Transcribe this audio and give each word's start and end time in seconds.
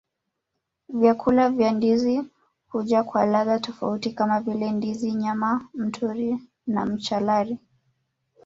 Vyakula 0.89 1.49
vya 1.49 1.71
ndizi 1.71 2.23
huja 2.69 3.03
kwa 3.03 3.25
ladha 3.25 3.59
tofauti 3.59 4.11
kama 4.11 4.39
vile 4.41 4.71
ndizi 4.71 5.11
nyama 5.11 5.67
mtori 5.73 6.39
na 6.67 6.85
machalari 6.85 7.57